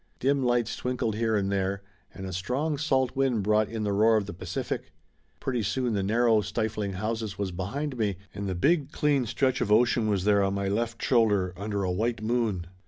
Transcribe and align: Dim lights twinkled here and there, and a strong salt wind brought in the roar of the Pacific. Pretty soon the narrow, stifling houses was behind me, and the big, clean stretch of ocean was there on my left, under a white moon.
Dim 0.19 0.41
lights 0.41 0.75
twinkled 0.75 1.13
here 1.13 1.35
and 1.35 1.51
there, 1.51 1.83
and 2.11 2.25
a 2.25 2.33
strong 2.33 2.75
salt 2.79 3.15
wind 3.15 3.43
brought 3.43 3.69
in 3.69 3.83
the 3.83 3.93
roar 3.93 4.17
of 4.17 4.25
the 4.25 4.33
Pacific. 4.33 4.93
Pretty 5.39 5.61
soon 5.61 5.93
the 5.93 6.01
narrow, 6.01 6.41
stifling 6.41 6.93
houses 6.93 7.37
was 7.37 7.51
behind 7.51 7.95
me, 7.95 8.17
and 8.33 8.49
the 8.49 8.55
big, 8.55 8.91
clean 8.91 9.27
stretch 9.27 9.61
of 9.61 9.71
ocean 9.71 10.07
was 10.09 10.23
there 10.23 10.41
on 10.41 10.55
my 10.55 10.67
left, 10.67 11.05
under 11.13 11.83
a 11.83 11.91
white 11.91 12.19
moon. 12.23 12.65